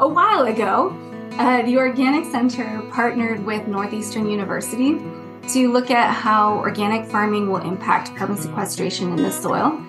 [0.00, 0.90] A while ago,
[1.38, 5.00] uh, the Organic Center partnered with Northeastern University
[5.50, 9.80] to look at how organic farming will impact carbon sequestration in the soil.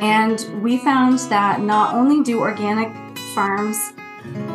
[0.00, 2.90] And we found that not only do organic
[3.34, 3.76] farms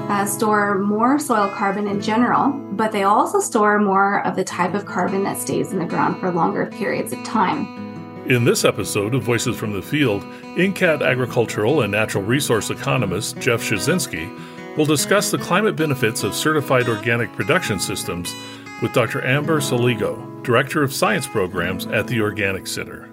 [0.10, 4.74] uh, store more soil carbon in general, but they also store more of the type
[4.74, 7.90] of carbon that stays in the ground for longer periods of time.
[8.26, 10.24] In this episode of Voices from the Field,
[10.56, 14.36] NCAT agricultural and natural resource economist Jeff Schahczenski
[14.78, 18.34] will discuss the climate benefits of certified organic production systems
[18.82, 19.24] with Dr.
[19.26, 23.10] Amber Sciligo, Director of Science Programs at the Organic Center.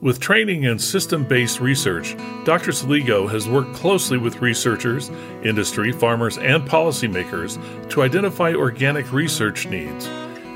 [0.00, 2.14] With training in system based research,
[2.44, 2.72] Dr.
[2.72, 5.08] Sciligo has worked closely with researchers,
[5.42, 7.58] industry, farmers, and policymakers
[7.90, 10.06] to identify organic research needs,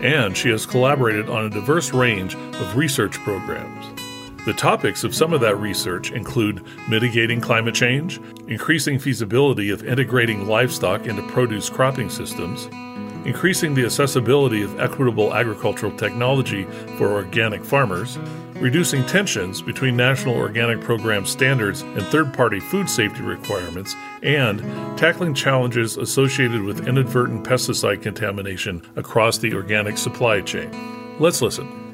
[0.02, 3.97] and she has collaborated on a diverse range of research programs.
[4.46, 10.46] The topics of some of that research include mitigating climate change, increasing feasibility of integrating
[10.46, 12.66] livestock into produce cropping systems,
[13.26, 16.64] increasing the accessibility of equitable agricultural technology
[16.96, 18.16] for organic farmers,
[18.54, 24.60] reducing tensions between national organic program standards and third party food safety requirements, and
[24.98, 30.70] tackling challenges associated with inadvertent pesticide contamination across the organic supply chain.
[31.18, 31.87] Let's listen.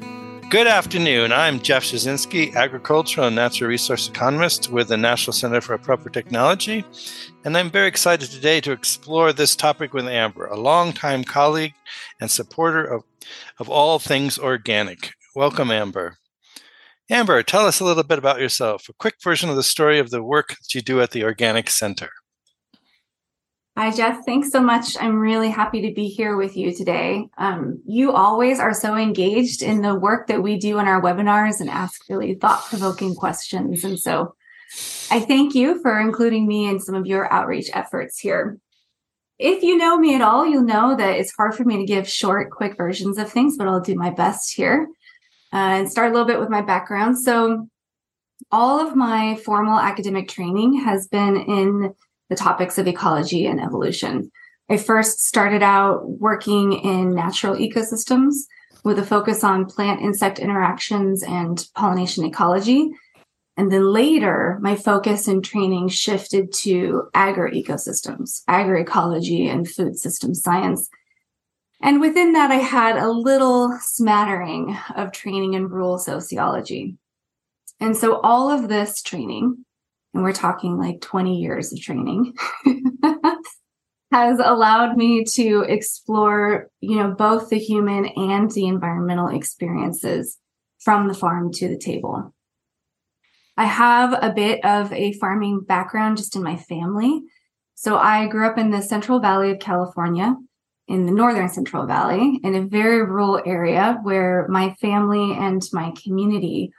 [0.49, 1.33] Good afternoon.
[1.33, 6.85] I'm Jeff Schahczenski, agricultural and natural resource economist with the National Center for Appropriate Technology.
[7.43, 11.73] And I'm very excited today to explore this topic with Amber, a longtime colleague
[12.21, 13.03] and supporter of,
[13.59, 15.13] of all things organic.
[15.35, 16.17] Welcome, Amber.
[17.09, 20.11] Amber, tell us a little bit about yourself, a quick version of the story of
[20.11, 22.11] the work that you do at the Organic Center.
[23.77, 24.23] Hi, Jeff.
[24.25, 24.95] Thanks so much.
[25.01, 27.27] I'm really happy to be here with you today.
[27.37, 31.59] Um, you always are so engaged in the work that we do in our webinars
[31.59, 33.83] and ask really thought provoking questions.
[33.83, 34.33] And so
[35.11, 38.59] I thank you for including me in some of your outreach efforts here.
[39.39, 42.07] If you know me at all, you'll know that it's hard for me to give
[42.07, 44.87] short, quick versions of things, but I'll do my best here
[45.51, 47.19] uh, and start a little bit with my background.
[47.19, 47.67] So,
[48.51, 51.93] all of my formal academic training has been in
[52.29, 54.31] the topics of ecology and evolution.
[54.69, 58.33] I first started out working in natural ecosystems
[58.83, 62.91] with a focus on plant insect interactions and pollination ecology.
[63.57, 70.89] And then later, my focus and training shifted to agri-ecosystems, agroecology, and food system science.
[71.81, 76.97] And within that, I had a little smattering of training in rural sociology.
[77.79, 79.64] And so all of this training
[80.15, 82.33] and we're talking like 20 years of training
[84.11, 90.37] has allowed me to explore you know both the human and the environmental experiences
[90.79, 92.33] from the farm to the table.
[93.57, 97.21] I have a bit of a farming background just in my family.
[97.75, 100.33] So i grew up in the central valley of california
[100.87, 105.91] in the northern central valley in a very rural area where my family and my
[106.01, 106.71] community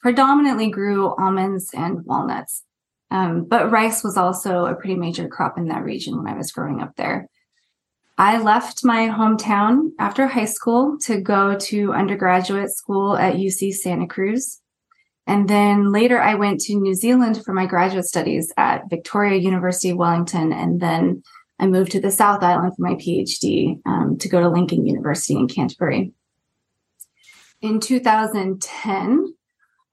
[0.00, 2.62] predominantly grew almonds and walnuts
[3.10, 6.52] um, but rice was also a pretty major crop in that region when I was
[6.52, 7.28] growing up there.
[8.16, 14.06] I left my hometown after high school to go to undergraduate school at UC Santa
[14.06, 14.60] Cruz.
[15.26, 19.92] And then later I went to New Zealand for my graduate studies at Victoria University
[19.92, 20.52] Wellington.
[20.52, 21.22] And then
[21.58, 25.34] I moved to the South Island for my PhD um, to go to Lincoln University
[25.34, 26.12] in Canterbury.
[27.62, 29.34] In 2010,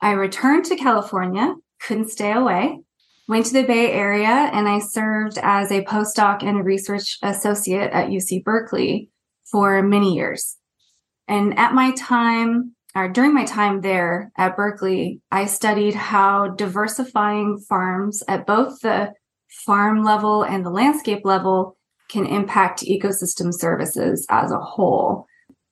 [0.02, 2.82] I returned to California, couldn't stay away,
[3.32, 8.10] went to the Bay Area and I served as a postdoc and research associate at
[8.10, 9.10] UC Berkeley
[9.46, 10.58] for many years.
[11.30, 17.58] And at my time, or during my time there at Berkeley, I studied how diversifying
[17.70, 19.14] farms at both the
[19.48, 21.78] farm level and the landscape level
[22.10, 25.26] can impact ecosystem services as a whole,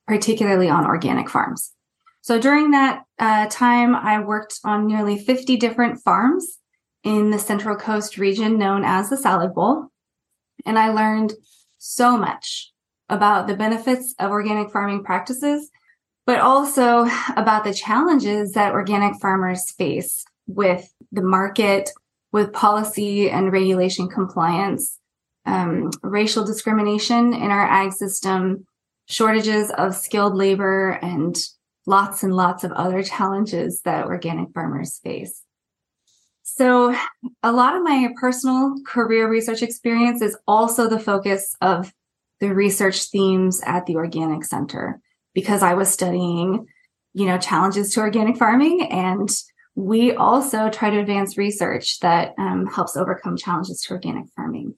[0.08, 1.74] particularly on organic farms.
[2.22, 6.59] So during that uh, time, I worked on nearly 50 different farms
[7.04, 9.88] in the Central Coast region known as the Salad Bowl.
[10.66, 11.34] And I learned
[11.78, 12.72] so much
[13.10, 15.70] about the benefits of organic farming practices,
[16.26, 21.90] but also about the challenges that organic farmers face with the market,
[22.32, 25.00] with policy and regulation compliance,
[25.46, 28.66] um, racial discrimination in our ag system,
[29.08, 31.36] shortages of skilled labor, and
[31.88, 35.44] lots and lots of other challenges that organic farmers face.
[36.60, 36.94] So,
[37.42, 41.94] a lot of my personal career research experience is also the focus of
[42.42, 45.00] the research themes at the Organic Center
[45.34, 46.68] because I was studying,
[47.14, 48.90] you know, challenges to organic farming.
[48.92, 49.30] And
[49.76, 54.76] we also try to advance research that um, helps overcome challenges to organic farming.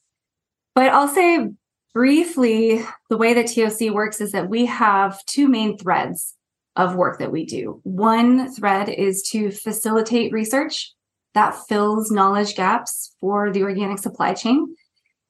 [0.75, 1.49] But I'll say
[1.95, 6.35] briefly the way that TOC works is that we have two main threads
[6.75, 7.81] of work that we do.
[7.81, 10.93] One thread is to facilitate research
[11.33, 14.75] that fills knowledge gaps for the organic supply chain.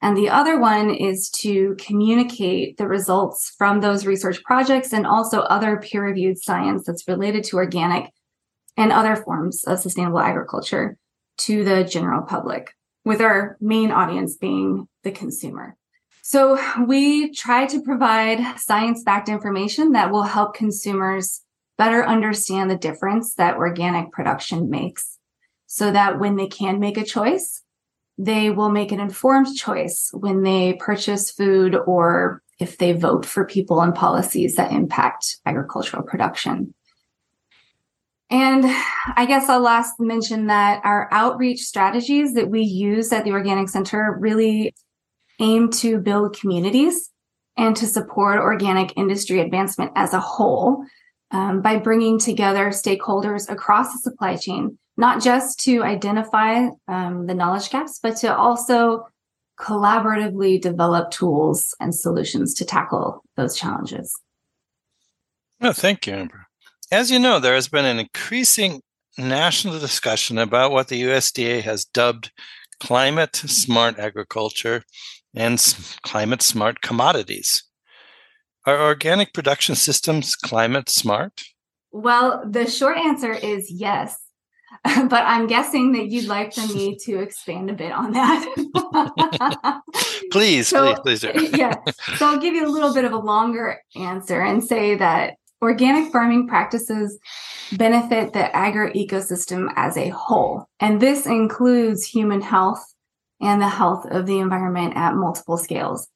[0.01, 5.41] And the other one is to communicate the results from those research projects and also
[5.41, 8.11] other peer reviewed science that's related to organic
[8.77, 10.97] and other forms of sustainable agriculture
[11.37, 12.71] to the general public,
[13.05, 15.75] with our main audience being the consumer.
[16.23, 21.41] So we try to provide science backed information that will help consumers
[21.77, 25.17] better understand the difference that organic production makes
[25.73, 27.63] so that when they can make a choice,
[28.17, 33.45] they will make an informed choice when they purchase food or if they vote for
[33.45, 36.73] people and policies that impact agricultural production.
[38.29, 38.65] And
[39.15, 43.69] I guess I'll last mention that our outreach strategies that we use at the Organic
[43.69, 44.75] Center really
[45.39, 47.11] aim to build communities
[47.55, 50.83] and to support organic industry advancement as a whole
[51.31, 57.33] um, by bringing together stakeholders across the supply chain, not just to identify um, the
[57.33, 59.07] knowledge gaps, but to also
[59.59, 64.19] collaboratively develop tools and solutions to tackle those challenges.
[65.61, 66.47] Oh, thank you, Amber.
[66.91, 68.81] As you know, there has been an increasing
[69.17, 72.31] national discussion about what the USDA has dubbed
[72.79, 74.83] climate smart agriculture
[75.35, 75.59] and
[76.01, 77.63] climate smart commodities.
[78.65, 81.43] Are organic production systems climate smart?
[81.91, 84.17] Well, the short answer is yes.
[85.09, 89.81] But I'm guessing that you'd like for me to expand a bit on that.
[90.31, 91.57] please, so, please, please do.
[91.57, 91.75] yeah.
[92.17, 96.11] So I'll give you a little bit of a longer answer and say that organic
[96.11, 97.19] farming practices
[97.73, 100.65] benefit the agri ecosystem as a whole.
[100.79, 102.83] And this includes human health
[103.39, 106.07] and the health of the environment at multiple scales.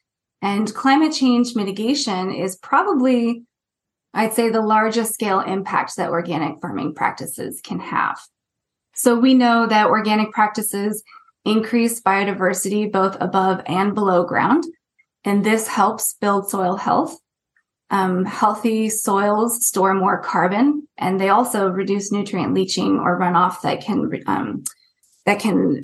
[0.41, 3.43] And climate change mitigation is probably,
[4.13, 8.19] I'd say, the largest scale impact that organic farming practices can have.
[8.95, 11.03] So we know that organic practices
[11.43, 14.65] increase biodiversity both above and below ground.
[15.23, 17.17] And this helps build soil health
[17.89, 23.81] um, healthy soils store more carbon, and they also reduce nutrient leaching or runoff that
[23.81, 24.63] can um,
[25.25, 25.83] that can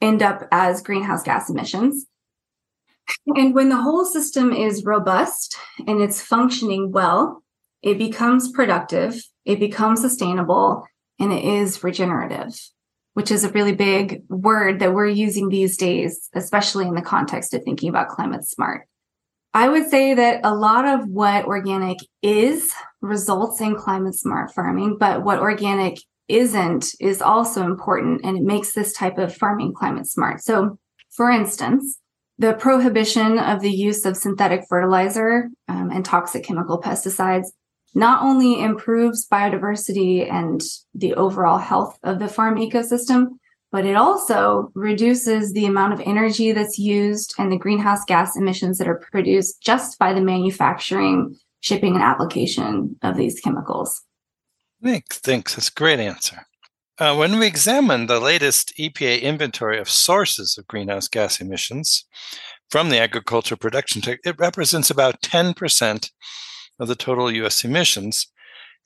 [0.00, 2.06] end up as greenhouse gas emissions.
[3.26, 5.56] And when the whole system is robust
[5.86, 7.42] and it's functioning well,
[7.82, 10.86] it becomes productive, it becomes sustainable,
[11.18, 12.54] and it is regenerative,
[13.14, 17.54] which is a really big word that we're using these days, especially in the context
[17.54, 18.86] of thinking about climate smart.
[19.54, 24.98] I would say that a lot of what organic is results in climate smart farming,
[24.98, 25.98] but what organic
[26.28, 30.42] isn't is also important and it makes this type of farming climate smart.
[30.42, 30.78] So,
[31.10, 31.98] for instance,
[32.38, 37.48] the prohibition of the use of synthetic fertilizer um, and toxic chemical pesticides
[37.98, 40.62] not only improves biodiversity and
[40.94, 43.38] the overall health of the farm ecosystem,
[43.72, 48.78] but it also reduces the amount of energy that's used and the greenhouse gas emissions
[48.78, 54.00] that are produced just by the manufacturing, shipping, and application of these chemicals.
[54.80, 55.18] Thanks.
[55.18, 55.56] Thanks.
[55.56, 56.46] That's a great answer.
[57.00, 62.04] Uh, when we examine the latest EPA inventory of sources of greenhouse gas emissions
[62.70, 66.10] from the agricultural production, it represents about 10%
[66.78, 67.64] of the total U.S.
[67.64, 68.26] emissions.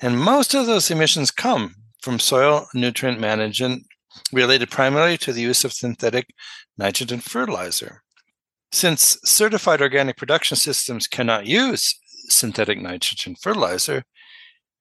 [0.00, 3.84] And most of those emissions come from soil nutrient management
[4.32, 6.34] related primarily to the use of synthetic
[6.76, 8.02] nitrogen fertilizer.
[8.72, 14.04] Since certified organic production systems cannot use synthetic nitrogen fertilizer,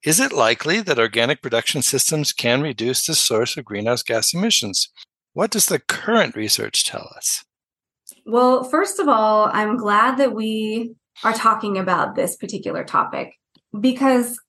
[0.04, 4.90] is it likely that organic production systems can reduce the source of greenhouse gas emissions?
[5.34, 7.44] What does the current research tell us?
[8.26, 13.34] Well, first of all, I'm glad that we are talking about this particular topic
[13.80, 14.40] because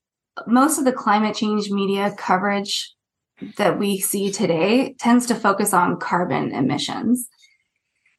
[0.46, 2.94] most of the climate change media coverage
[3.56, 7.28] that we see today tends to focus on carbon emissions.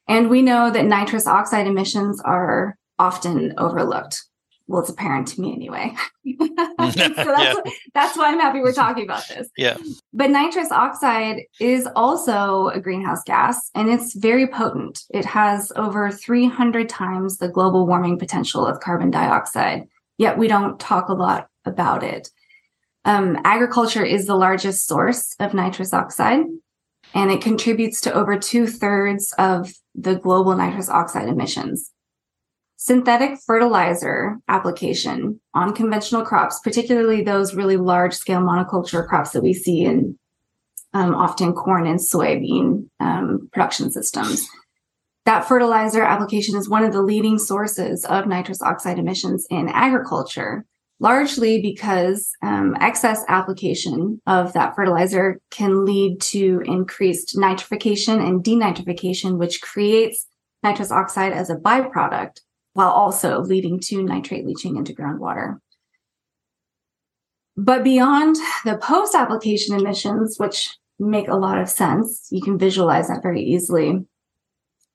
[0.08, 4.22] And we know that nitrous oxide emissions are often overlooked.
[4.68, 5.94] Well, it's apparent to me anyway.
[6.26, 7.56] so that's, yeah.
[7.94, 9.50] that's why I'm happy we're talking about this.
[9.58, 9.78] Yeah.
[10.14, 15.04] But nitrous oxide is also a greenhouse gas and it's very potent.
[15.14, 20.80] It has over 300 times the global warming potential of carbon dioxide, yet we don't
[20.80, 22.30] talk a lot about it.
[23.06, 26.46] Um, agriculture is the largest source of nitrous oxide,
[27.14, 31.92] and it contributes to over two thirds of the global nitrous oxide emissions.
[32.86, 39.54] Synthetic fertilizer application on conventional crops, particularly those really large scale monoculture crops that we
[39.54, 40.20] see in
[40.94, 44.46] um, often corn and soybean um, production systems,
[45.24, 50.66] that fertilizer application is one of the leading sources of nitrous oxide emissions in agriculture,
[51.00, 59.38] largely because um, excess application of that fertilizer can lead to increased nitrification and denitrification,
[59.38, 60.28] which creates
[60.64, 62.42] nitrous oxide as a byproduct,
[62.74, 65.58] while also leading to nitrate leaching into groundwater.
[67.56, 73.08] But beyond the post application emissions, which make a lot of sense, you can visualize
[73.08, 74.06] that very easily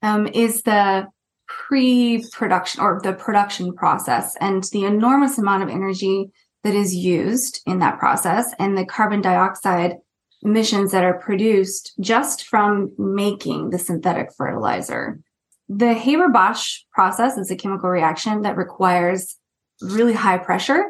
[0.01, 1.07] um, is the
[1.47, 6.29] pre-production or the production process and the enormous amount of energy
[6.63, 9.95] that is used in that process and the carbon dioxide
[10.41, 15.19] emissions that are produced just from making the synthetic fertilizer.
[15.69, 19.37] The Haber-Bosch process is a chemical reaction that requires
[19.81, 20.83] really high pressure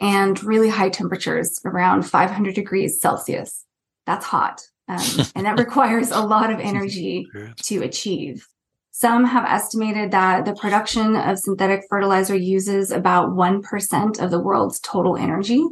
[0.00, 3.64] and really high temperatures around 500 degrees Celsius.
[4.04, 4.62] That's hot.
[4.88, 4.98] Um,
[5.34, 7.28] and that requires a lot of energy
[7.62, 8.46] to achieve.
[8.90, 14.80] Some have estimated that the production of synthetic fertilizer uses about 1% of the world's
[14.80, 15.62] total energy.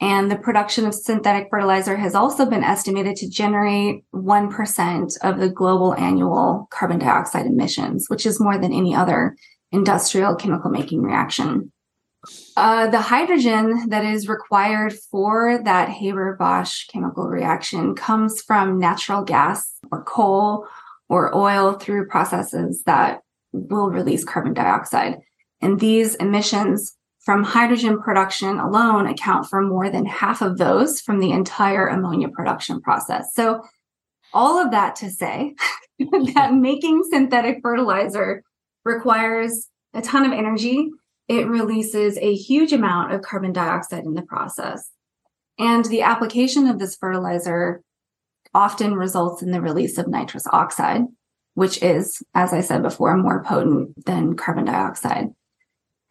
[0.00, 5.50] And the production of synthetic fertilizer has also been estimated to generate 1% of the
[5.50, 9.36] global annual carbon dioxide emissions, which is more than any other
[9.72, 11.70] industrial chemical making reaction.
[12.56, 19.22] Uh, the hydrogen that is required for that Haber Bosch chemical reaction comes from natural
[19.22, 20.66] gas or coal
[21.08, 23.20] or oil through processes that
[23.52, 25.18] will release carbon dioxide.
[25.62, 31.20] And these emissions from hydrogen production alone account for more than half of those from
[31.20, 33.34] the entire ammonia production process.
[33.34, 33.62] So,
[34.32, 35.54] all of that to say
[36.34, 38.42] that making synthetic fertilizer
[38.84, 40.88] requires a ton of energy
[41.30, 44.90] it releases a huge amount of carbon dioxide in the process.
[45.60, 47.82] And the application of this fertilizer
[48.52, 51.02] often results in the release of nitrous oxide,
[51.54, 55.28] which is, as I said before, more potent than carbon dioxide.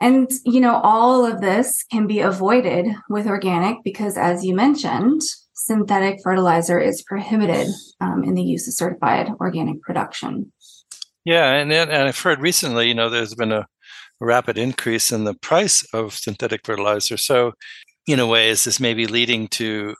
[0.01, 5.21] And, you know, all of this can be avoided with organic because, as you mentioned,
[5.53, 7.67] synthetic fertilizer is prohibited
[7.99, 10.51] um, in the use of certified organic production.
[11.25, 13.67] Yeah, and, and I've heard recently, you know, there's been a
[14.21, 17.17] rapid increase in the price of synthetic fertilizer.
[17.17, 17.53] So,
[18.07, 19.95] in a way, is this maybe leading to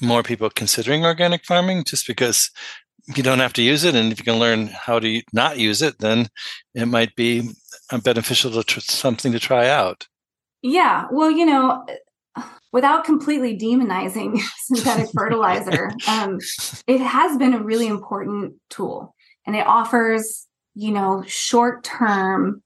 [0.00, 2.50] more people considering organic farming just because
[3.14, 3.94] you don't have to use it?
[3.94, 6.28] And if you can learn how to not use it, then
[6.74, 7.50] it might be
[8.02, 10.06] beneficial to tr- something to try out.
[10.62, 11.06] Yeah.
[11.10, 11.86] Well, you know,
[12.72, 16.38] without completely demonizing synthetic fertilizer, um,
[16.86, 19.14] it has been a really important tool
[19.46, 22.62] and it offers, you know, short term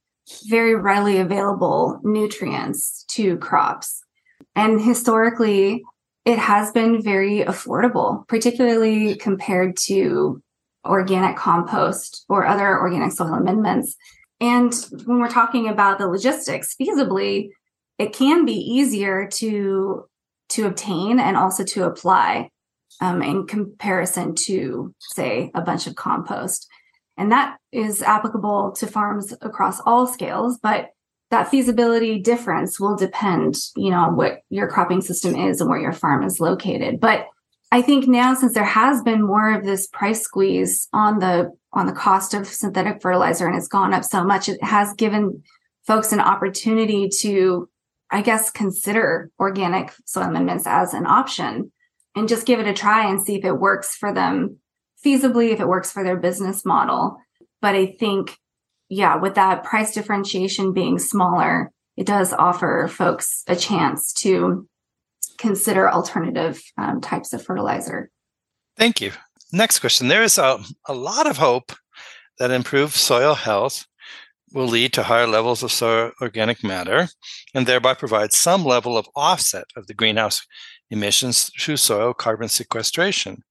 [0.46, 4.02] very readily available nutrients to crops.
[4.54, 5.82] And historically,
[6.24, 10.42] it has been very affordable, particularly compared to
[10.84, 13.96] organic compost or other organic soil amendments.
[14.40, 14.72] And
[15.04, 17.50] when we're talking about the logistics, feasibly,
[17.98, 20.04] it can be easier to
[20.50, 22.48] to obtain and also to apply
[23.02, 26.66] um, in comparison to, say, a bunch of compost.
[27.18, 30.90] And that is applicable to farms across all scales, but
[31.30, 35.80] that feasibility difference will depend, you know, on what your cropping system is and where
[35.80, 37.00] your farm is located.
[37.00, 37.26] But
[37.70, 41.86] I think now since there has been more of this price squeeze on the on
[41.86, 45.42] the cost of synthetic fertilizer and it's gone up so much, it has given
[45.86, 47.68] folks an opportunity to,
[48.10, 51.72] I guess, consider organic soil amendments as an option
[52.16, 54.58] and just give it a try and see if it works for them
[55.04, 57.18] feasibly if it works for their business model.
[57.60, 58.36] But I think,
[58.88, 64.68] yeah, with that price differentiation being smaller, it does offer folks a chance to
[65.38, 68.10] consider alternative um, types of fertilizer.
[68.76, 69.12] Thank you.
[69.52, 70.08] Next question.
[70.08, 71.72] There is a, a lot of hope
[72.38, 73.86] that improved soil health
[74.52, 77.08] will lead to higher levels of soil organic matter
[77.54, 80.46] and thereby provide some level of offset of the greenhouse
[80.90, 83.42] emissions through soil carbon sequestration.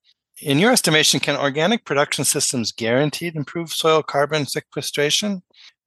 [0.42, 5.42] In your estimation, can organic production systems guaranteed improve soil carbon sequestration?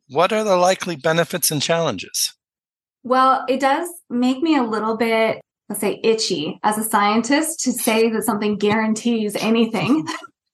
[0.09, 2.35] What are the likely benefits and challenges?
[3.05, 5.41] Well, it does make me a little bit,
[5.71, 10.07] let's say, itchy as a scientist to say that something guarantees anything.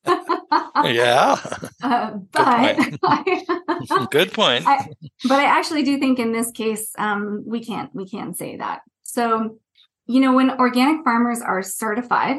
[0.85, 1.37] yeah.
[1.83, 4.11] Uh, but good point.
[4.13, 4.67] good point.
[4.69, 4.89] I,
[5.25, 8.83] but I actually do think in this case, um, we can't we can say that.
[9.03, 9.59] So,
[10.07, 12.37] you know, when organic farmers are certified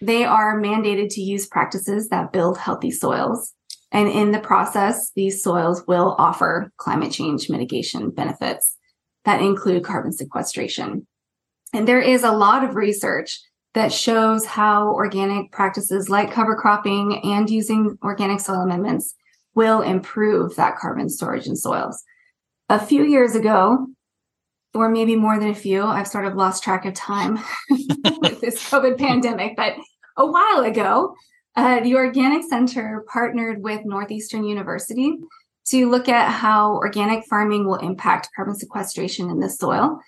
[0.00, 3.52] they are mandated to use practices that build healthy soils.
[3.92, 8.76] And in the process, these soils will offer climate change mitigation benefits
[9.24, 11.06] that include carbon sequestration.
[11.72, 13.40] And there is a lot of research
[13.74, 19.14] that shows how organic practices like cover cropping and using organic soil amendments
[19.54, 22.02] will improve that carbon storage in soils.
[22.68, 23.86] A few years ago,
[24.74, 27.38] or maybe more than a few, I've sort of lost track of time
[27.70, 29.74] with this COVID pandemic, but
[30.16, 31.14] a while ago,
[31.56, 35.18] uh, the Organic Center partnered with Northeastern University
[35.66, 40.00] to look at how organic farming will impact carbon sequestration in the soil.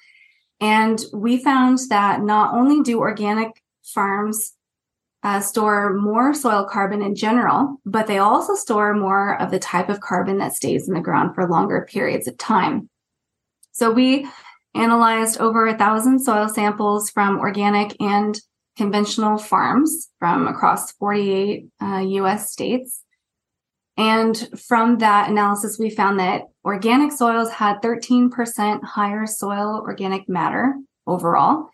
[0.63, 4.53] And we found that not only do organic farms
[5.25, 9.89] uh, store more soil carbon in general, but they also store more of the type
[9.89, 12.89] of carbon that stays in the ground for longer periods of time.
[13.73, 14.29] So we
[14.75, 18.39] analyzed over a thousand soil samples from organic and
[18.77, 23.02] conventional farms from across 48 uh, US states.
[24.03, 30.75] And from that analysis, we found that organic soils had 13% higher soil organic matter
[31.07, 31.71] overall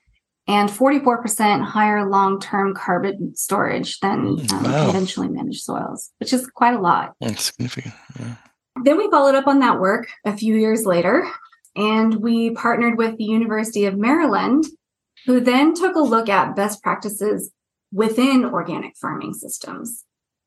[0.47, 4.85] and 44% higher long term carbon storage than mm, um, wow.
[4.85, 7.15] conventionally managed soils, which is quite a lot.
[7.19, 7.95] That's significant.
[8.21, 8.35] Yeah.
[8.85, 11.27] Then we followed up on that work a few years later,
[11.77, 14.67] and we partnered with the University of Maryland,
[15.25, 17.53] who then took a look at best practices
[17.91, 20.05] within organic farming systems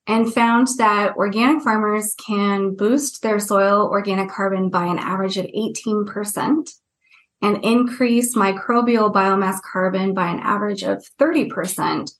[0.08, 5.46] and found that organic farmers can boost their soil organic carbon by an average of
[5.46, 6.70] 18%
[7.42, 12.12] and increase microbial biomass carbon by an average of 30%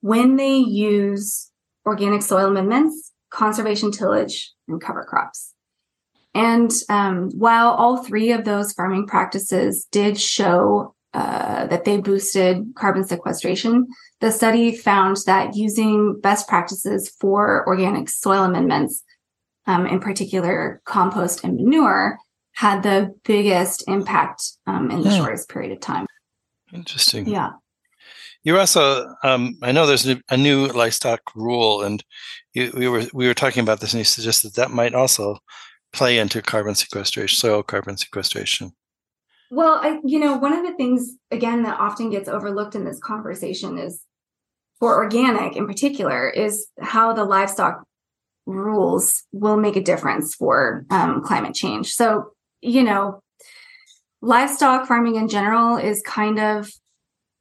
[0.00, 1.50] when they use
[1.86, 5.54] organic soil amendments, conservation tillage, and cover crops.
[6.34, 12.74] And um, while all three of those farming practices did show uh, that they boosted
[12.76, 13.88] carbon sequestration,
[14.20, 19.02] the study found that using best practices for organic soil amendments,
[19.66, 22.18] um, in particular compost and manure,
[22.54, 25.16] had the biggest impact um, in the yeah.
[25.16, 26.06] shortest period of time.
[26.72, 27.28] Interesting.
[27.28, 27.50] Yeah.
[28.42, 32.02] You're also, um, I know there's a new livestock rule, and
[32.54, 35.38] you, we were we were talking about this, and you suggested that might also
[35.92, 38.72] play into carbon sequestration, soil carbon sequestration.
[39.50, 42.98] Well, I, you know, one of the things again that often gets overlooked in this
[42.98, 44.02] conversation is
[44.78, 47.82] for organic in particular is how the livestock
[48.46, 51.92] rules will make a difference for um, climate change.
[51.92, 53.22] So you know,
[54.20, 56.70] livestock farming in general is kind of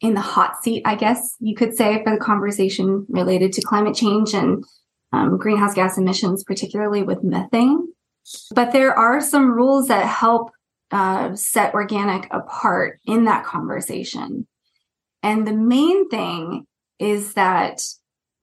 [0.02, 3.96] in the hot seat, I guess you could say, for the conversation related to climate
[3.96, 4.64] change and
[5.12, 7.88] um, greenhouse gas emissions, particularly with methane.
[8.54, 10.52] But there are some rules that help
[10.92, 14.48] uh, set organic apart in that conversation.
[15.24, 16.66] And the main thing
[17.00, 17.82] is that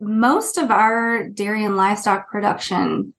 [0.00, 3.14] most of our dairy and livestock production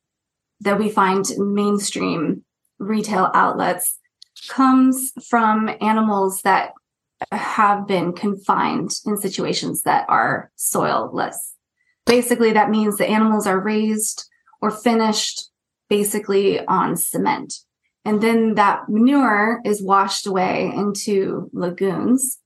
[0.61, 2.43] that we find mainstream
[2.79, 3.97] retail outlets
[4.49, 6.73] comes from animals that
[7.31, 11.35] have been confined in situations that are soilless.
[12.05, 14.29] Basically, that means the animals are raised
[14.61, 15.49] or finished
[15.89, 17.53] basically on cement.
[18.05, 22.39] And then that manure is washed away into lagoons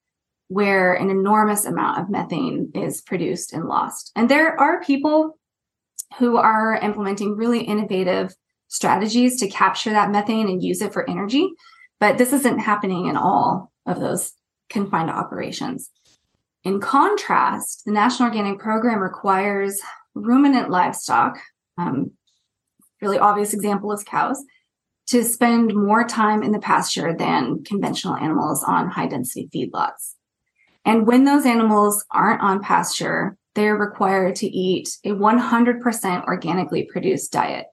[0.47, 4.11] where an enormous amount of methane is produced and lost.
[4.15, 5.37] And there are people
[6.17, 8.33] who are implementing really innovative
[8.67, 11.49] strategies to capture that methane and use it for energy.
[11.99, 14.31] But this isn't happening in all of those
[14.69, 15.91] confined operations.
[16.63, 19.79] In contrast, the National Organic Program requires
[20.15, 21.39] ruminant livestock,
[21.77, 22.11] um,
[23.01, 24.43] really obvious example is cows,
[25.09, 30.13] to spend more time in the pasture than conventional animals on high density feedlots.
[30.85, 37.31] And when those animals aren't on pasture, they're required to eat a 100% organically produced
[37.31, 37.65] diet.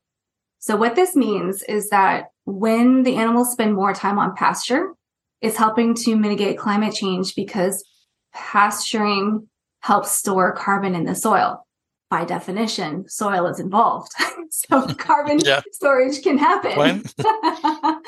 [0.58, 4.94] So what this means is that when the animals spend more time on pasture,
[5.42, 7.84] it's helping to mitigate climate change because
[8.32, 9.46] pasturing
[9.80, 11.65] helps store carbon in the soil.
[12.08, 14.12] By definition, soil is involved.
[14.50, 15.40] so carbon
[15.72, 17.02] storage can happen.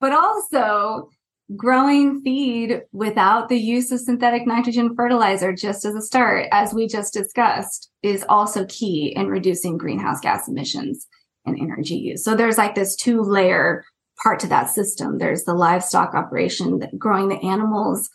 [0.00, 1.08] but also,
[1.56, 6.86] growing feed without the use of synthetic nitrogen fertilizer, just as a start, as we
[6.86, 11.06] just discussed, is also key in reducing greenhouse gas emissions
[11.46, 12.24] and energy use.
[12.24, 13.84] So there's like this two layer
[14.22, 15.18] part to that system.
[15.18, 18.08] There's the livestock operation, growing the animals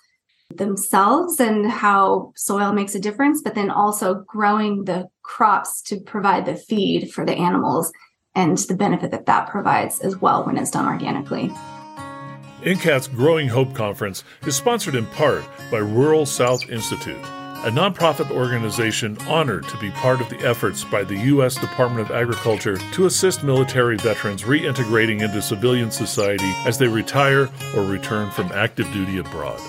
[0.60, 6.46] themselves and how soil makes a difference, but then also growing the crops to provide
[6.46, 7.92] the feed for the animals
[8.36, 11.50] and the benefit that that provides as well when it's done organically.
[12.62, 17.26] NCAT's Growing Hope Conference is sponsored in part by Rural South Institute
[17.64, 21.56] a nonprofit organization honored to be part of the efforts by the U.S.
[21.56, 27.84] Department of Agriculture to assist military veterans reintegrating into civilian society as they retire or
[27.84, 29.60] return from active duty abroad.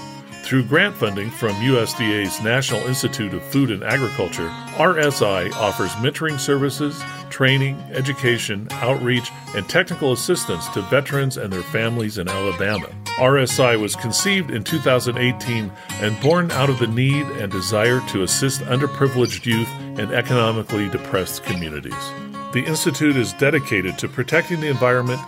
[0.50, 7.00] Through grant funding from USDA's National Institute of Food and Agriculture, RSI offers mentoring services,
[7.30, 12.88] training, education, outreach, and technical assistance to veterans and their families in Alabama.
[13.18, 18.60] RSI was conceived in 2018 and born out of the need and desire to assist
[18.62, 21.94] underprivileged youth and economically depressed communities.
[22.52, 25.20] The Institute is dedicated to protecting the environment,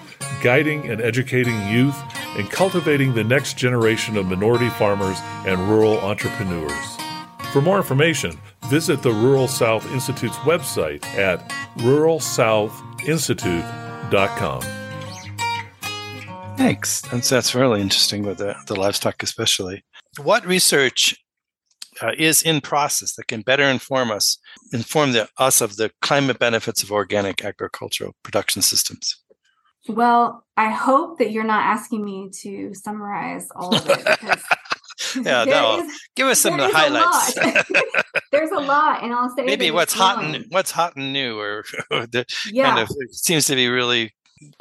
[0.42, 1.96] guiding and educating youth,
[2.36, 6.96] and cultivating the next generation of minority farmers and rural entrepreneurs.
[7.52, 8.38] For more information,
[8.70, 11.46] visit the Rural South Institute's website at
[11.78, 14.62] ruralsouthinstitute.com.
[16.56, 17.00] Thanks.
[17.02, 19.84] That's, that's really interesting with the, the livestock, especially.
[20.22, 21.16] What research
[22.00, 24.38] uh, is in process that can better inform us,
[24.72, 29.18] inform the, us of the climate benefits of organic agricultural production systems?
[29.88, 34.40] Well, I hope that you're not asking me to summarize all of it
[35.20, 35.80] yeah, no.
[35.80, 37.36] Is, give us some of the highlights.
[37.36, 37.64] A
[38.32, 41.64] There's a lot, and I'll say maybe what's hot and what's hot and new, or,
[41.90, 42.70] or the yeah.
[42.70, 44.12] kind of seems to be really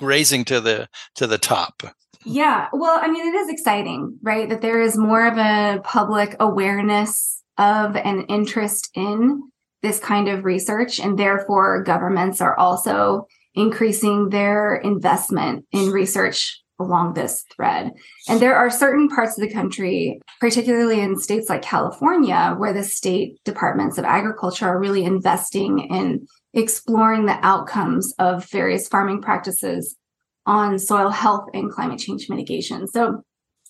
[0.01, 1.84] raising to the to the top.
[2.25, 4.47] Yeah, well, I mean, it is exciting, right?
[4.47, 9.41] That there is more of a public awareness of and interest in
[9.81, 17.13] this kind of research, and therefore governments are also increasing their investment in research along
[17.13, 17.91] this thread.
[18.27, 22.83] And there are certain parts of the country, particularly in states like California, where the
[22.83, 29.95] state departments of agriculture are really investing in exploring the outcomes of various farming practices
[30.45, 32.87] on soil health and climate change mitigation.
[32.87, 33.21] So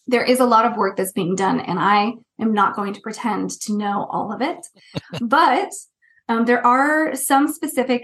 [0.07, 3.01] there is a lot of work that's being done, and I am not going to
[3.01, 4.65] pretend to know all of it.
[5.21, 5.71] but
[6.27, 8.03] um, there are some specific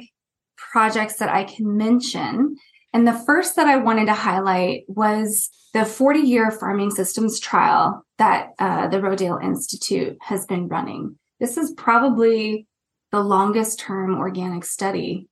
[0.58, 2.58] projects that I can mention
[2.94, 8.04] and the first that I wanted to highlight was the 40 year farming systems trial
[8.18, 11.16] that uh, the Rodale Institute has been running.
[11.40, 12.66] This is probably
[13.12, 15.28] the longest term organic study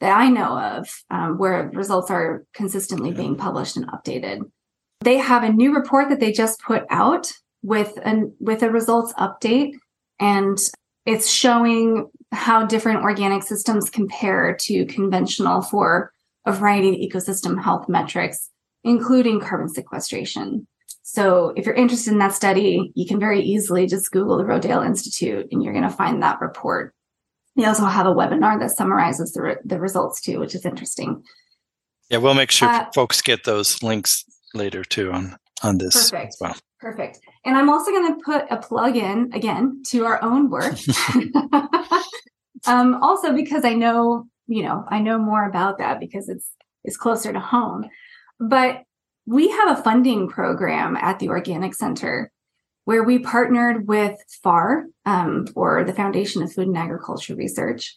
[0.00, 4.42] that I know of um, where results are consistently being published and updated.
[5.00, 9.12] They have a new report that they just put out with an with a results
[9.14, 9.72] update
[10.20, 10.56] and
[11.08, 16.12] it's showing how different organic systems compare to conventional for
[16.44, 18.50] a variety of ecosystem health metrics,
[18.84, 20.66] including carbon sequestration.
[21.02, 24.84] So if you're interested in that study, you can very easily just Google the Rodale
[24.84, 26.94] Institute and you're going to find that report.
[27.56, 31.22] They also have a webinar that summarizes the, re- the results too, which is interesting.
[32.10, 36.36] Yeah, we'll make sure uh, folks get those links later too on on this perfect.
[36.40, 36.56] well.
[36.80, 37.18] Perfect.
[37.48, 40.76] And I'm also going to put a plug in again to our own work.
[42.66, 46.50] um, also because I know you know, I know more about that because it's
[46.82, 47.88] it's closer to home.
[48.40, 48.82] But
[49.26, 52.32] we have a funding program at the Organic Center
[52.86, 57.94] where we partnered with FAR, um, or the Foundation of Food and Agriculture Research.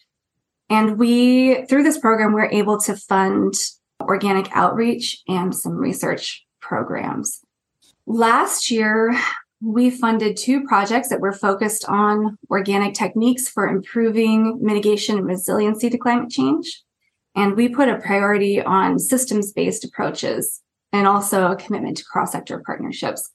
[0.68, 3.54] And we, through this program, we're able to fund
[4.02, 7.40] organic outreach and some research programs.
[8.06, 9.18] Last year,
[9.62, 15.88] we funded two projects that were focused on organic techniques for improving mitigation and resiliency
[15.88, 16.82] to climate change.
[17.36, 20.60] And we put a priority on systems based approaches
[20.92, 23.30] and also a commitment to cross sector partnerships.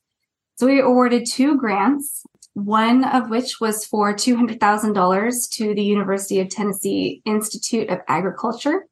[0.55, 6.49] So we awarded two grants, one of which was for $200,000 to the University of
[6.49, 8.85] Tennessee Institute of Agriculture.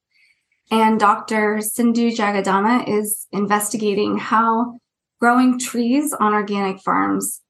[0.71, 1.59] And Dr.
[1.61, 4.79] Sindhu Jagadamma is investigating how
[5.19, 7.41] growing trees on organic farms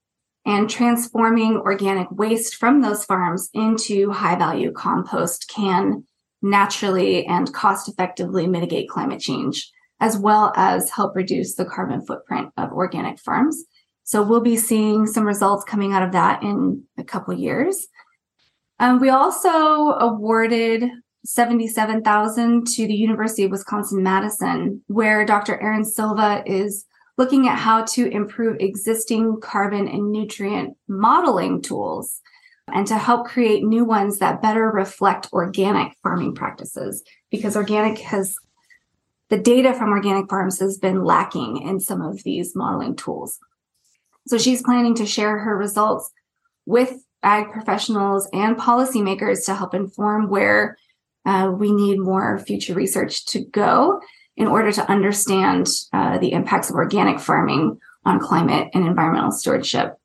[0.45, 6.05] and transforming organic waste from those farms into high value compost can
[6.41, 12.49] naturally and cost effectively mitigate climate change, as well as help reduce the carbon footprint
[12.57, 13.63] of organic farms.
[14.03, 17.87] So we'll be seeing some results coming out of that in a couple years.
[18.79, 20.83] Um, we also awarded
[21.25, 25.59] 77,000 to the University of Wisconsin Madison, where Dr.
[25.59, 26.85] Erin Silva is
[27.17, 32.21] looking at how to improve existing carbon and nutrient modeling tools
[32.73, 38.35] and to help create new ones that better reflect organic farming practices because organic has
[39.29, 43.39] the data from organic farms has been lacking in some of these modeling tools.
[44.27, 46.11] So she's planning to share her results
[46.65, 50.77] with ag professionals and policymakers to help inform where
[51.25, 53.99] uh, we need more future research to go
[54.37, 59.97] in order to understand uh, the impacts of organic farming on climate and environmental stewardship.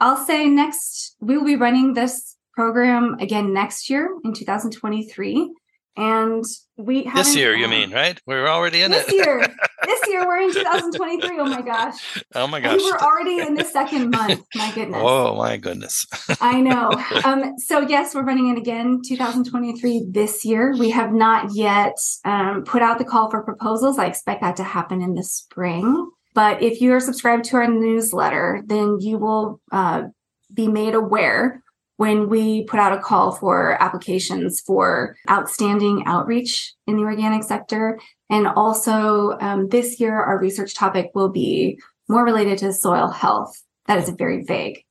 [0.00, 5.50] I'll say next, we will be running this program again next year in 2023.
[5.96, 6.44] And
[6.76, 8.20] we this year, you mean, right?
[8.26, 9.14] We're already in this it.
[9.14, 9.46] year.
[9.86, 11.38] This year, we're in 2023.
[11.40, 12.22] Oh my gosh.
[12.34, 12.72] Oh my gosh.
[12.72, 14.40] And we're already in the second month.
[14.54, 15.00] My goodness.
[15.02, 16.06] Oh my goodness.
[16.40, 16.90] I know.
[17.24, 20.74] Um, so yes, we're running it again 2023 this year.
[20.78, 23.98] We have not yet um, put out the call for proposals.
[23.98, 26.10] I expect that to happen in the spring.
[26.34, 30.04] But if you are subscribed to our newsletter, then you will uh,
[30.52, 31.62] be made aware
[31.96, 38.00] when we put out a call for applications for outstanding outreach in the organic sector.
[38.30, 41.78] And also, um, this year, our research topic will be
[42.08, 43.62] more related to soil health.
[43.86, 44.84] That is a very vague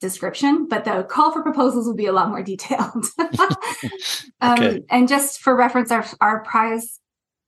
[0.00, 3.04] description, but the call for proposals will be a lot more detailed.
[4.40, 4.80] um, okay.
[4.90, 6.99] And just for reference, our, our prize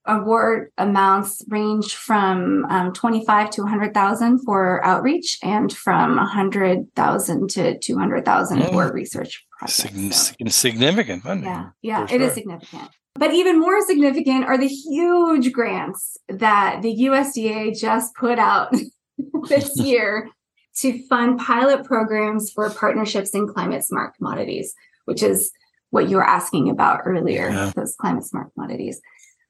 [0.07, 8.63] award amounts range from um, 25 to 100,000 for outreach and from 100,000 to 200,000
[8.63, 10.35] oh, for research projects.
[10.39, 10.49] so.
[10.49, 11.49] Significant funding.
[11.49, 12.17] Yeah, yeah, sure.
[12.17, 12.91] it is significant.
[13.15, 18.75] But even more significant are the huge grants that the USDA just put out
[19.49, 20.31] this year
[20.79, 25.53] to fund pilot programs for partnerships in climate smart commodities, which is
[25.91, 27.71] what you were asking about earlier, yeah.
[27.77, 29.01] those climate smart commodities.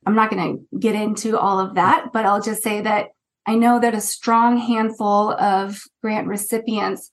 [0.07, 3.09] I'm not going to get into all of that, but I'll just say that
[3.47, 7.11] I know that a strong handful of grant recipients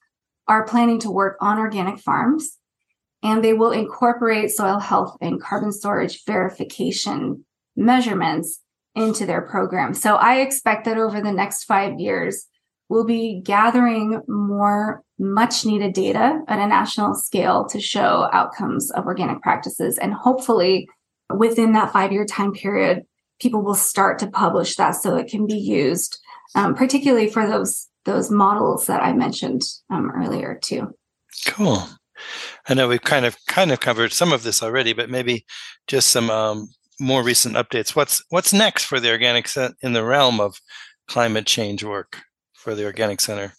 [0.48, 2.58] are planning to work on organic farms
[3.22, 8.62] and they will incorporate soil health and carbon storage verification measurements
[8.96, 9.94] into their program.
[9.94, 12.46] So I expect that over the next five years,
[12.90, 19.06] we'll be gathering more much needed data at a national scale to show outcomes of
[19.06, 20.88] organic practices and hopefully
[21.34, 23.04] within that five year time period,
[23.40, 26.20] people will start to publish that so it can be used,
[26.56, 30.96] um, particularly for those those models that I mentioned um, earlier too.
[31.46, 31.88] Cool.
[32.68, 35.46] I know we've kind of kind of covered some of this already, but maybe
[35.88, 37.96] just some um, more recent updates.
[37.96, 40.60] What's what's next for the Organic Center in the realm of
[41.08, 42.22] climate change work
[42.54, 43.54] for the Organic Center?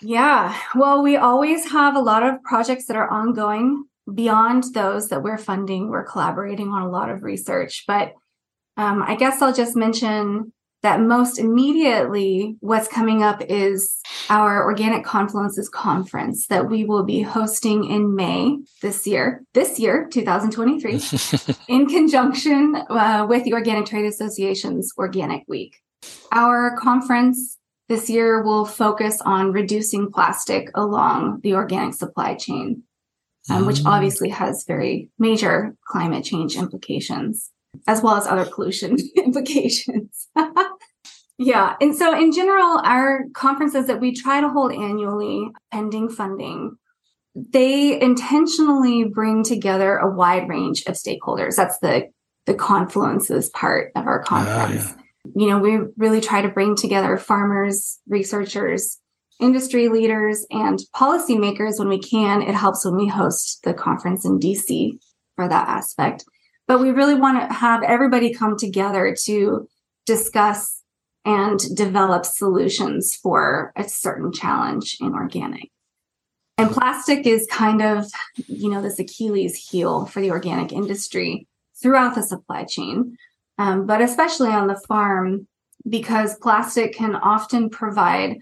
[0.00, 5.22] Yeah, well, we always have a lot of projects that are ongoing beyond those that
[5.22, 7.84] we're funding, we're collaborating on a lot of research.
[7.86, 8.14] But
[8.76, 15.04] um, I guess I'll just mention that most immediately, what's coming up is our Organic
[15.04, 21.00] Confluences conference that we will be hosting in May this year, this year, 2023,
[21.68, 25.76] in conjunction uh, with the Organic Trade Association's Organic Week.
[26.32, 32.82] Our conference this year will focus on reducing plastic along the organic supply chain
[33.50, 33.86] um, which mm.
[33.86, 37.50] obviously has very major climate change implications,
[37.86, 40.28] as well as other pollution implications.
[41.38, 41.74] yeah.
[41.80, 46.76] And so, in general, our conferences that we try to hold annually, pending funding,
[47.34, 51.56] they intentionally bring together a wide range of stakeholders.
[51.56, 52.08] That's the
[52.46, 54.86] the confluences part of our conference.
[54.86, 54.96] yeah.
[55.36, 58.98] You know, we really try to bring together farmers, researchers,
[59.40, 62.42] industry leaders and policymakers when we can.
[62.42, 64.98] It helps when we host the conference in DC
[65.36, 66.24] for that aspect.
[66.68, 69.68] But we really want to have everybody come together to
[70.06, 70.82] discuss
[71.24, 75.70] and develop solutions for a certain challenge in organic.
[76.58, 78.06] And plastic is kind of,
[78.46, 81.46] you know, this Achilles heel for the organic industry
[81.80, 83.16] throughout the supply chain,
[83.58, 85.46] um, but especially on the farm,
[85.88, 88.38] because plastic can often provide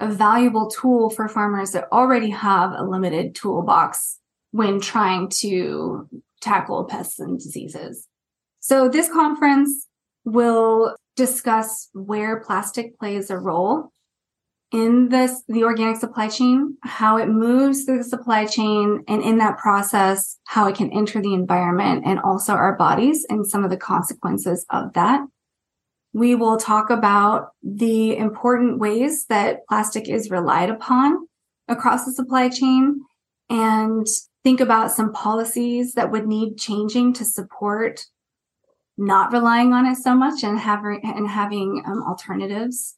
[0.00, 4.18] a valuable tool for farmers that already have a limited toolbox
[4.52, 6.08] when trying to
[6.40, 8.06] tackle pests and diseases.
[8.60, 9.86] So this conference
[10.24, 13.92] will discuss where plastic plays a role
[14.70, 19.38] in this the organic supply chain, how it moves through the supply chain, and in
[19.38, 23.70] that process, how it can enter the environment and also our bodies and some of
[23.70, 25.26] the consequences of that.
[26.18, 31.28] We will talk about the important ways that plastic is relied upon
[31.68, 33.02] across the supply chain
[33.48, 34.04] and
[34.42, 38.04] think about some policies that would need changing to support
[38.96, 42.96] not relying on it so much and having and having um, alternatives.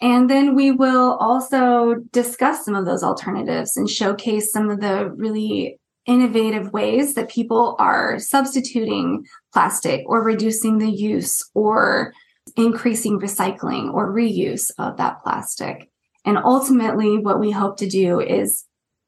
[0.00, 5.10] And then we will also discuss some of those alternatives and showcase some of the
[5.10, 12.14] really innovative ways that people are substituting plastic or reducing the use or
[12.58, 15.88] increasing recycling or reuse of that plastic.
[16.24, 18.64] And ultimately, what we hope to do is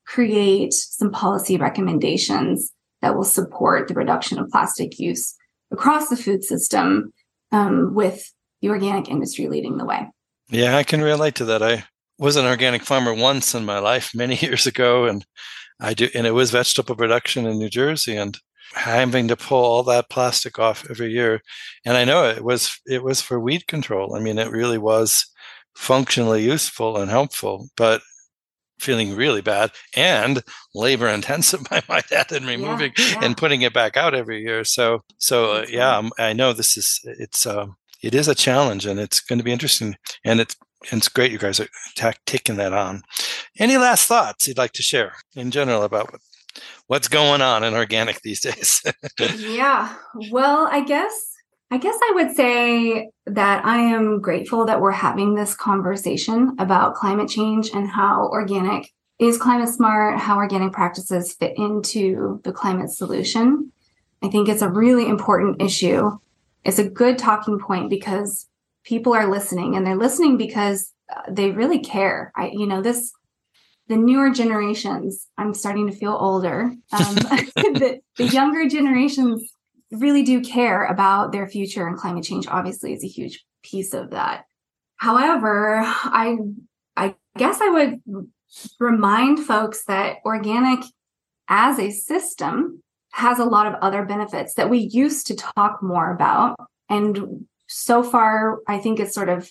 [0.06, 5.34] create some policy recommendations that will support the reduction of plastic use
[5.72, 7.12] across the food system
[7.52, 8.32] um, with
[8.62, 10.08] the organic industry leading the way.
[10.48, 11.62] Yeah, I can relate to that.
[11.62, 11.84] I
[12.18, 15.24] was an organic farmer once in my life many years ago, and
[15.80, 18.16] I do, and it was vegetable production in New Jersey.
[18.16, 18.38] And
[18.74, 21.40] having to pull all that plastic off every year.
[21.84, 24.14] And I know it was it was for weed control.
[24.14, 25.26] I mean, it really was
[25.74, 28.02] functionally useful and helpful, but
[28.78, 30.42] feeling really bad and
[30.74, 33.18] labor intensive I might add in removing yeah, yeah.
[33.24, 34.64] and putting it back out every year.
[34.64, 38.86] So so uh, yeah, um, I know this is it's um it is a challenge
[38.86, 40.56] and it's going to be interesting and it's
[40.90, 43.02] it's great you guys are t- taking that on.
[43.58, 46.20] Any last thoughts you'd like to share in general about what,
[46.86, 48.82] what's going on in organic these days?
[49.38, 49.94] yeah.
[50.30, 51.30] Well, I guess
[51.72, 56.96] I guess I would say that I am grateful that we're having this conversation about
[56.96, 62.90] climate change and how organic is climate smart, how organic practices fit into the climate
[62.90, 63.70] solution.
[64.20, 66.10] I think it's a really important issue.
[66.64, 68.46] It's a good talking point because
[68.82, 72.32] people are listening and they're listening because uh, they really care.
[72.34, 73.12] I, you know, this,
[73.90, 76.72] the newer generations, I'm starting to feel older.
[76.92, 77.14] Um,
[77.56, 79.52] the, the younger generations
[79.90, 84.10] really do care about their future and climate change obviously is a huge piece of
[84.10, 84.44] that.
[84.96, 86.36] However, I
[86.96, 88.28] I guess I would
[88.78, 90.84] remind folks that organic
[91.48, 96.12] as a system has a lot of other benefits that we used to talk more
[96.14, 96.56] about
[96.88, 99.50] and so far I think it's sort of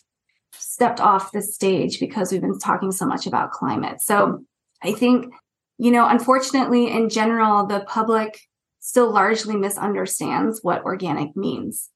[0.53, 4.01] stepped off the stage because we've been talking so much about climate.
[4.01, 4.43] So
[4.81, 5.33] I think
[5.77, 8.39] you know unfortunately in general the public
[8.79, 11.89] still largely misunderstands what organic means.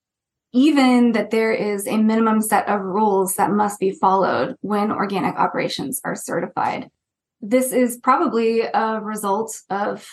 [0.56, 5.36] Even that there is a minimum set of rules that must be followed when organic
[5.36, 6.90] operations are certified.
[7.42, 10.08] This is probably a result of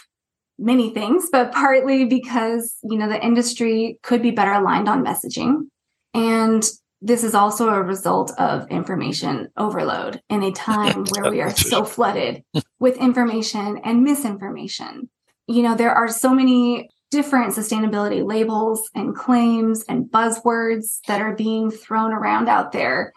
[0.58, 5.68] many things, but partly because, you know, the industry could be better aligned on messaging.
[6.14, 6.64] And
[7.02, 11.84] this is also a result of information overload in a time where we are so
[11.84, 12.44] flooded
[12.78, 15.08] with information and misinformation
[15.50, 21.34] you know, there are so many different sustainability labels and claims and buzzwords that are
[21.34, 23.12] being thrown around out there.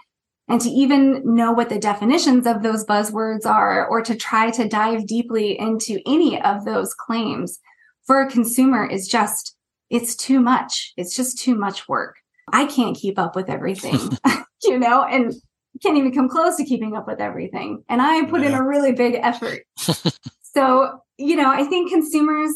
[0.47, 4.67] And to even know what the definitions of those buzzwords are, or to try to
[4.67, 7.59] dive deeply into any of those claims
[8.05, 9.55] for a consumer is just,
[9.91, 10.91] it's too much.
[10.97, 12.15] It's just too much work.
[12.51, 13.99] I can't keep up with everything,
[14.63, 15.33] you know, and
[15.81, 17.83] can't even come close to keeping up with everything.
[17.89, 18.49] And I put yeah.
[18.49, 19.61] in a really big effort.
[19.77, 22.51] so you know, I think consumers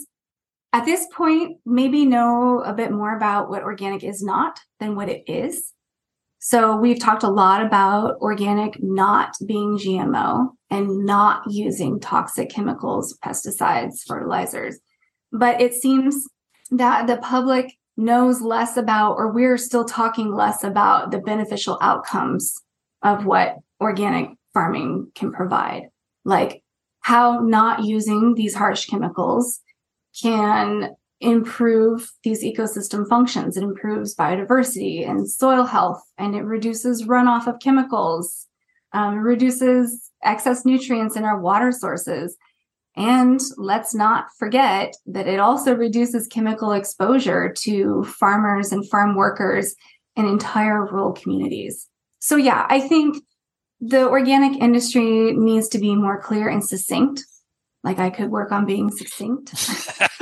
[0.73, 5.10] at this point maybe know a bit more about what organic is not than what
[5.10, 5.73] it is.
[6.39, 13.17] So we've talked a lot about organic not being GMO and not using toxic chemicals,
[13.23, 14.80] pesticides, fertilizers.
[15.32, 16.28] But it seems
[16.71, 22.62] that the public knows less about, or we're still talking less about the beneficial outcomes
[23.01, 25.89] of what organic farming can provide,
[26.23, 26.63] like
[27.01, 29.62] how not using these harsh chemicals
[30.21, 33.57] can improve these ecosystem functions.
[33.57, 38.47] It improves biodiversity and soil health, and it reduces runoff of chemicals,
[38.93, 42.38] um, reduces excess nutrients in our water sources.
[42.97, 49.75] And let's not forget that it also reduces chemical exposure to farmers and farm workers
[50.15, 51.88] and entire rural communities.
[52.17, 53.23] So, yeah, I think
[53.79, 57.23] the organic industry needs to be more clear and succinct.
[57.83, 59.53] Like I could work on being succinct.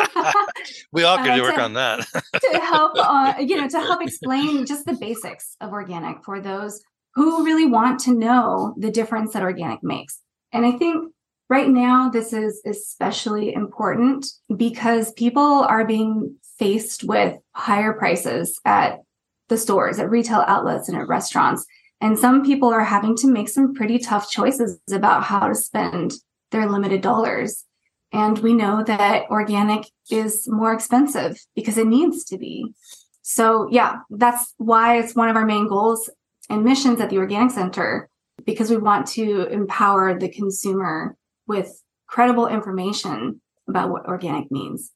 [0.91, 1.99] we all could uh, work to, on that
[2.41, 6.81] to help, uh, you know, to help explain just the basics of organic for those
[7.13, 10.19] who really want to know the difference that organic makes.
[10.51, 11.14] And I think
[11.49, 18.99] right now this is especially important because people are being faced with higher prices at
[19.47, 21.65] the stores, at retail outlets, and at restaurants.
[22.01, 26.13] And some people are having to make some pretty tough choices about how to spend
[26.51, 27.65] their limited dollars.
[28.11, 32.73] And we know that organic is more expensive because it needs to be.
[33.21, 36.09] So, yeah, that's why it's one of our main goals
[36.49, 38.09] and missions at the Organic Center,
[38.45, 41.15] because we want to empower the consumer
[41.47, 44.91] with credible information about what organic means.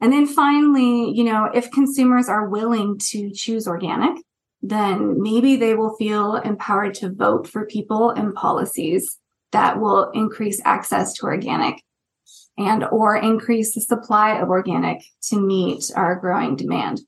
[0.00, 4.22] And then finally, you know, if consumers are willing to choose organic,
[4.62, 9.18] then maybe they will feel empowered to vote for people and policies
[9.52, 11.82] that will increase access to organic
[12.58, 17.00] and or increase the supply of organic to meet our growing demand.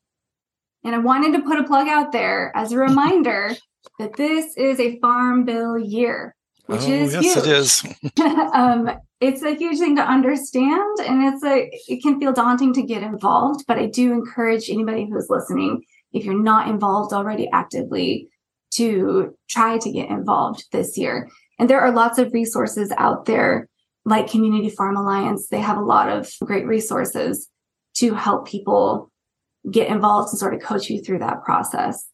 [0.85, 3.55] And I wanted to put a plug out there as a reminder
[3.99, 6.37] that this is a farm bill year,
[6.69, 7.37] which oh, is yes, huge.
[7.39, 7.85] it is.
[8.53, 8.91] um,
[9.23, 13.03] it's a huge thing to understand, and it's a it can feel daunting to get
[13.03, 13.65] involved.
[13.67, 18.29] But I do encourage anybody who's listening if you're not involved already actively
[18.75, 21.31] to try to get involved this year.
[21.59, 23.67] And there are lots of resources out there
[24.05, 25.49] like Community Farm Alliance.
[25.49, 27.49] They have a lot of great resources
[27.95, 29.11] to help people
[29.71, 32.07] get involved and sort of coach you through that process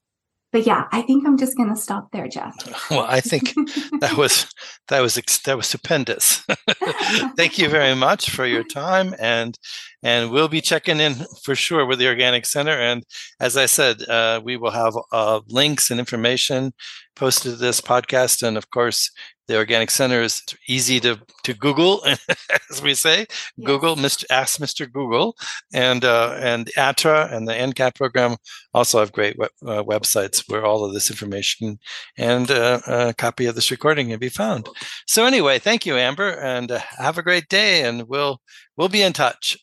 [0.54, 2.54] but yeah, I think I'm just going to stop there, Jeff.
[2.90, 3.54] Well, I think
[4.00, 4.46] that was
[4.86, 6.46] that was that was stupendous.
[7.36, 9.58] Thank you very much for your time, and
[10.04, 12.78] and we'll be checking in for sure with the Organic Center.
[12.78, 13.02] And
[13.40, 16.72] as I said, uh, we will have uh, links and information
[17.16, 19.10] posted to this podcast, and of course,
[19.46, 22.04] the Organic Center is easy to, to Google,
[22.70, 23.26] as we say.
[23.56, 23.66] Yes.
[23.66, 24.24] Google, Mr.
[24.30, 24.90] Ask Mr.
[24.90, 25.36] Google,
[25.72, 28.36] and uh, and ATTRA and the NCAT program
[28.72, 31.78] also have great web, uh, websites where all of this information
[32.16, 34.68] and uh, a copy of this recording can be found.
[35.06, 38.40] So anyway, thank you, Amber, and uh, have a great day, and we'll
[38.76, 39.56] we'll be in touch.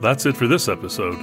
[0.00, 1.18] That's it for this episode.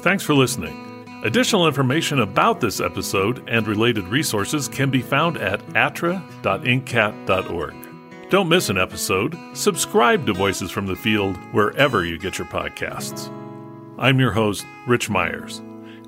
[0.00, 0.87] Thanks for listening.
[1.24, 7.74] Additional information about this episode and related resources can be found at attra.ncat.org.
[8.30, 9.36] Don't miss an episode.
[9.52, 13.34] Subscribe to Voices from the Field wherever you get your podcasts.
[13.98, 15.60] I'm your host, Rich Myers.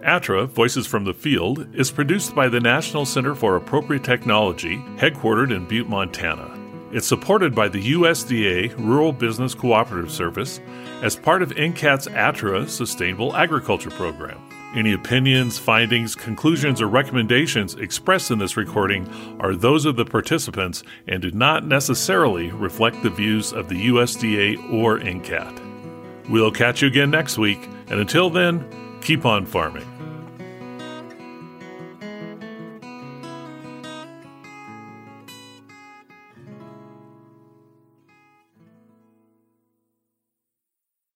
[0.05, 5.55] ATTRA, Voices from the Field, is produced by the National Center for Appropriate Technology, headquartered
[5.55, 6.57] in Butte, Montana.
[6.93, 10.61] It's supported by the USDA Rural Business Cooperative Service
[11.03, 14.50] as part of NCAT's ATTRA Sustainable Agriculture Program.
[14.73, 19.09] Any opinions, findings, conclusions, or recommendations expressed in this recording
[19.41, 24.73] are those of the participants and do not necessarily reflect the views of the USDA
[24.73, 26.29] or NCAT.
[26.29, 28.65] We'll catch you again next week, and until then,
[29.01, 29.90] keep on farming.